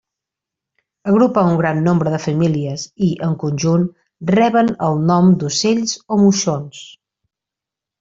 [1.11, 3.87] Agrupa un gran nombre de famílies i, en conjunt,
[4.35, 6.87] reben el nom d'ocells o moixons.